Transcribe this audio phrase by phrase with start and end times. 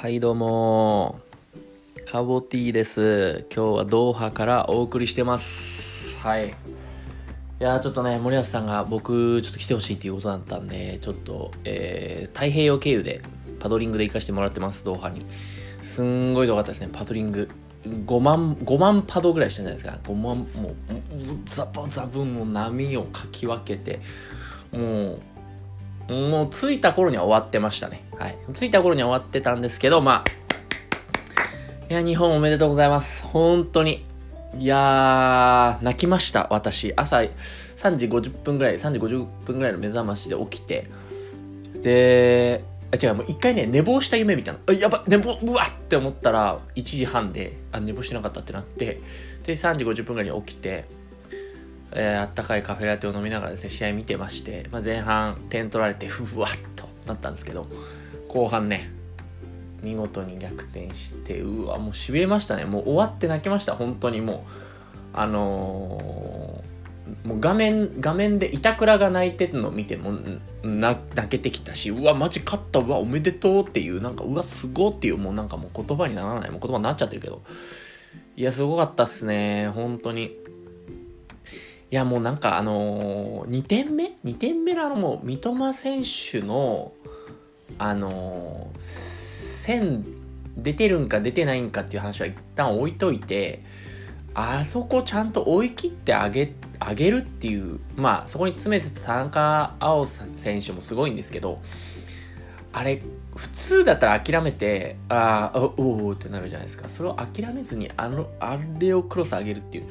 [0.00, 1.20] はいどうも。
[2.10, 3.44] カボティーです。
[3.54, 6.16] 今日はドーハからお送りしてます。
[6.20, 6.48] はい。
[6.48, 6.52] い
[7.58, 13.20] やーちょっとね森保さんが僕ちょっと来てほしいっていうことだったんでちょっと、えー、太平洋経由で
[13.58, 15.26] パドリングで行かせてもらってますドーハに。
[15.82, 16.88] すんごい遠かったですね。
[16.90, 17.50] パドリング。
[17.84, 19.98] 5万5万パドぐらいしたんじゃないですか。
[20.10, 20.74] 5万もう
[21.44, 24.00] ザブザブも波をかき分けて
[24.72, 25.20] もう
[26.10, 28.04] もう着いた頃には終わってましたね。
[28.18, 28.36] はい。
[28.52, 30.30] 着いた頃には終わってたんですけど、まあ、
[31.88, 33.22] いや、日本おめでとうございます。
[33.24, 34.04] 本当に。
[34.58, 36.92] いやー、泣きました、私。
[36.96, 40.86] 朝3時50分ぐらい、3時50分ぐらいの目覚ましで起きて、
[41.74, 44.60] で、あ、違う、もう一回ね、寝坊した夢みたいな。
[44.66, 49.00] あ、やば、寝坊、うわって思ったら、1時半で、あ、寝坊してなかったってなって、
[49.44, 50.86] で、3時50分ぐらいに起きて、
[51.92, 57.66] えー、あったかいカフェラテを飲みながらですね、試合見てまして、まあ、前半点取られて、ふわっとなったんですけど、
[58.28, 58.90] 後半ね、
[59.82, 62.64] 見事に逆転して、うわ、もう痺れましたね。
[62.64, 64.70] もう終わって泣きました、本当にもう。
[65.12, 70.12] あのー、もう画面、画面で板倉が泣いてるのを見ても
[70.62, 77.42] 泣けてきたし、うわ、マジ勝った、うわ、おめでとうっていう、なんか、うわ、すごっていう、もうなんかもう言葉にならない、もう言葉になっちゃってるけど、
[78.36, 80.36] いや、すごかったっすね、本当に。
[81.90, 86.92] いやもうなんかあのー、2点目 ?2 点目のあのもう三笘選手の
[87.78, 90.04] あのー、線
[90.56, 93.62] 出てるんか出てないんかっていう話は一旦置いといて
[94.34, 101.60] あそこちゃんと追い切ってあげあげるっていうまあそこに詰めてた田中碧選手もすごいんですけど
[102.72, 103.02] あれ
[103.34, 109.88] 普通だったら諦めてああおおってなるじゃないですかそれを諦めずにあのあれをクロス上げるっていう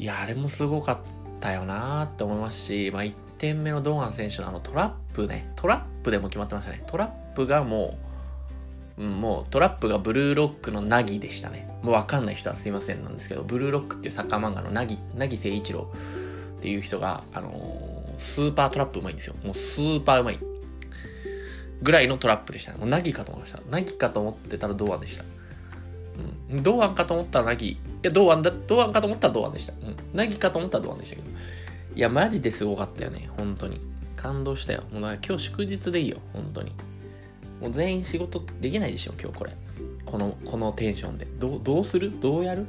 [0.00, 0.98] いや、あれもすごかっ
[1.40, 6.82] たよなって思いますし、まあ、1点目の堂安選手のあのトラップね、トラップでも決まってましたね。
[6.86, 7.98] トラップがも
[8.96, 11.68] う、うん、もうトラップがブルーロックのナギでしたね。
[11.82, 15.92] もうわかんない人はすいませんなんですけど、ブルーロックっていうサッカー漫画のナギ、ナギ誠一郎
[16.56, 19.34] っていう人が、あのー、スーパートラップうまいんですよ。
[19.44, 20.38] もうスーパーうまい。
[21.82, 22.78] ぐらいのトラップでしたね。
[22.78, 23.60] もうナギかと思いました。
[23.70, 25.24] ナギかと思ってたら堂安でした。
[26.50, 26.62] うん。
[26.62, 27.68] 堂安かと思ったらナギ。
[27.68, 29.72] いや、堂安だ、堂安かと思ったら堂安でした。
[29.72, 29.96] うん。
[30.12, 31.28] ナギかと思ったら堂安でしたけど。
[31.94, 33.28] いや、マジですごかったよね。
[33.36, 33.80] 本当に。
[34.16, 34.82] 感動したよ。
[34.92, 36.18] もうだから今日祝日でいいよ。
[36.32, 36.72] 本当に。
[37.60, 39.52] もう全員仕事できないでしょ、今日これ。
[40.04, 41.26] この、このテンションで。
[41.38, 42.12] どう、どうする？
[42.20, 42.66] どうやる？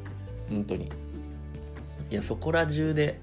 [0.50, 0.92] 本当に。
[2.10, 3.20] いや、そこら中で、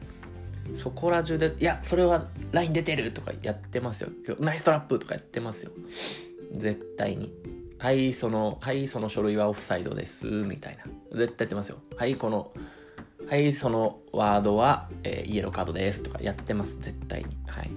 [0.75, 4.11] そこら中で、いや、それは LINE 出てるとかやってますよ。
[4.27, 5.73] 今日、ナイストラップとかやってますよ。
[6.53, 7.33] 絶対に。
[7.79, 10.85] はい、その、はい、その書類はオフサイドです、みたいな。
[11.17, 11.79] 絶対やってますよ。
[11.97, 12.53] はい、この、
[13.29, 17.37] はい、そのワードは、えー、イエローカードですとかやってます、絶対に。
[17.47, 17.71] はい。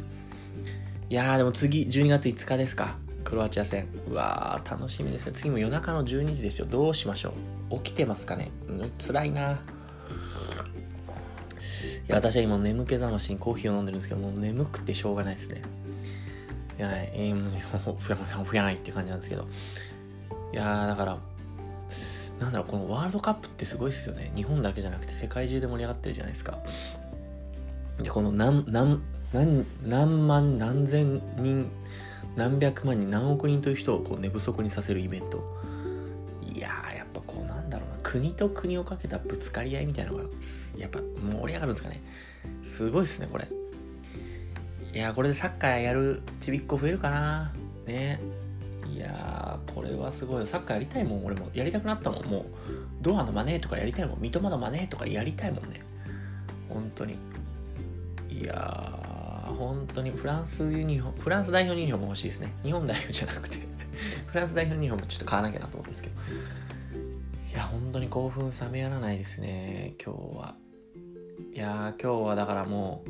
[1.09, 2.97] いやー、でも次、12月5日ですか。
[3.23, 3.87] クロアチア戦。
[4.09, 5.33] うわー、楽しみですね。
[5.33, 6.65] 次も夜中の12時ですよ。
[6.65, 7.33] どうしましょ
[7.69, 7.77] う。
[7.79, 8.49] 起きてますかね。
[8.67, 9.51] うん、辛いな。
[9.51, 9.55] い
[12.07, 15.61] や、私は今眠気覚ましにコーヒーを飲んでるんですけど、もう眠くてしょうがないですね。
[16.79, 17.49] いや、えー、も
[17.93, 19.47] う、ふやふやふやいって感じなんですけど。
[20.53, 21.17] いやだから、
[22.39, 24.31] なんだろう、このワールドカップってすごいですよね。
[24.35, 26.57] 日本だけじゃなくて世界中で盛り上がってるじゃないですか。
[28.01, 29.01] で、この何、何、
[29.33, 31.71] 何、何万、何千人、
[32.35, 35.43] 何百万人、何億人という人をこう寝不足にさせるイベント。
[36.43, 40.23] いやー、やっぱこうなんだろうな、国と国をかけたぶつかり合いみたいなのが、
[40.77, 42.01] やっぱ盛り上がるんですかね。
[42.65, 43.47] すごいですね、これ。
[44.93, 47.53] いやーこれでサッカーやるちびっこ増えるかな。
[47.85, 48.19] ね。
[48.93, 49.40] いやー、
[49.73, 50.47] これはすごい。
[50.47, 51.49] サッカーやりたいもん、俺も。
[51.53, 52.25] やりたくなったもん。
[52.25, 52.45] もう、
[53.01, 54.21] ドアのマネーとかやりたいもん。
[54.21, 55.81] 三笘のマネーとかやりたいもんね。
[56.69, 57.17] 本当に。
[58.29, 62.53] いやー、本当にフランスユニフォーム、フランス代表ユニフォーム欲しいですね。
[62.63, 63.57] 日本代表じゃなくて
[64.27, 66.15] フランス代表ユニフォームちょっと買わなきゃなと思うんですけど。
[67.51, 70.55] いや、本当に興奮冷めやらないですね、今日は。
[71.53, 73.03] いやー、今日はだからも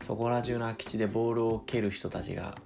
[0.00, 2.56] う、そこら中の空き地でボールを蹴る人たちが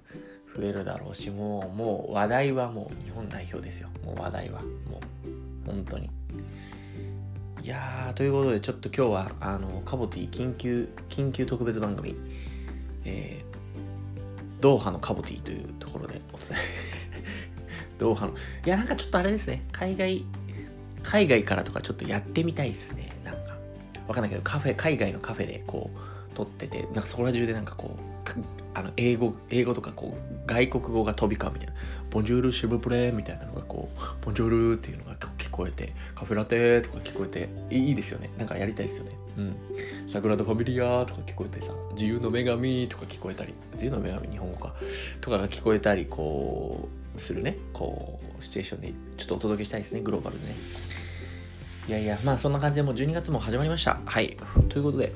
[0.55, 3.89] 増えるだろうしもうもう話題はもう日本代表ですよ。
[4.05, 4.61] もう話題は。
[4.61, 5.01] も
[5.65, 6.09] う本当に。
[7.61, 12.15] いやーということでちょっと今日はあのカボティ緊急緊急特別番組
[13.05, 16.55] えー、ドーハのカボティというところでお伝え
[17.97, 18.33] ドーハの
[18.65, 19.63] いやなんかちょっとあれですね。
[19.71, 20.25] 海外
[21.03, 23.11] 海外からとかちょっとやってみたいですね。
[23.23, 23.55] なんか。
[24.07, 31.73] わかんないけどカフェ海外のカフェでこう撮っててなんかそこら中でなんかこうあの英語英語とかこう外国語が飛び交うみたいな
[32.09, 38.31] 「ボンジュールシブプレ」みたいなのがこう「ボンジュール」っていうのが結こえて、カフェラテとか聞こえて、いいですよね。
[38.37, 39.11] なんかやりたいですよね。
[39.37, 39.55] うん。
[40.09, 44.73] サグラダ・ファミリアとか聞こえてさ、自由の女神とか聞こえたり、自由の女神日本語か、
[45.21, 50.55] とかが聞こえたり、こう、するね、こう、シチュエーションでちょっとお届けしたいですね、グローバルでね。
[51.87, 53.99] いやいや、まあそんな感じでもう12月も始まりました。
[54.05, 54.37] はい。
[54.69, 55.13] ということで、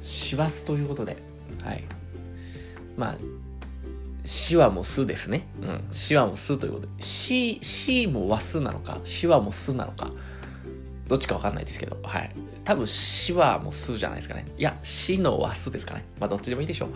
[0.00, 1.16] 師走ということで、
[1.64, 1.84] はい。
[2.96, 3.18] まあ、
[4.24, 5.46] 死はもすですね。
[5.62, 5.84] うん。
[5.92, 6.92] 死はもすということで。
[6.98, 10.10] 死、死も和すなのか、死はもすなのか、
[11.06, 12.34] どっちかわかんないですけど、はい。
[12.64, 14.46] 多分死はもすじゃないですかね。
[14.58, 16.04] いや、死の和すですかね。
[16.18, 16.88] まあどっちでもいいでしょう。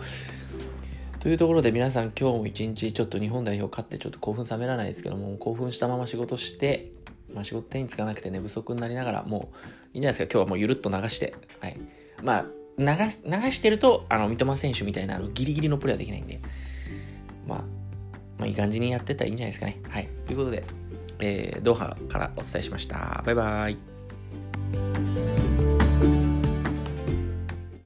[1.19, 6.91] というところで皆さん今日も一日ちょっと日本代表勝ってちょっと興奮冷めらないですけども、興奮したまま仕事して、
[7.33, 9.57] まあ、仕事手につかなくて寝不足になりながら、もう
[9.93, 11.79] いいんじゃないですか、今日はもうゆるっと流して、はい。
[12.23, 12.45] まあ、
[12.77, 16.39] 流流してると、あの、三笘選手みたいな、あの、ギリギリのプレーはできないんで、
[17.47, 17.59] まあ、
[18.37, 19.79] まあ、いい感じにやってたらいいんじゃないですかね。
[19.89, 20.09] はい。
[20.25, 20.63] ということで、
[21.19, 23.21] えー、ドーハからお伝えしました。
[23.25, 23.90] バイバイ。